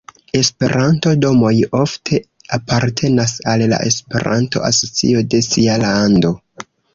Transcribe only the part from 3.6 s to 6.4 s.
la Esperanto-asocio de sia lando.